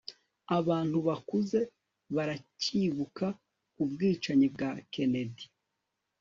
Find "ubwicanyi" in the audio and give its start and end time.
3.83-4.47